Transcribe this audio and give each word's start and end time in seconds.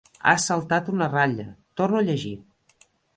Has 0.29 0.45
saltat 0.51 0.87
una 0.93 1.09
ratlla: 1.11 1.45
torna-ho 1.83 1.99
a 2.05 2.09
llegir. 2.09 2.33